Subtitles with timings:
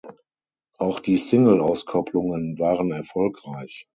[0.79, 3.85] Auch die Singleauskopplungen waren erfolgreich.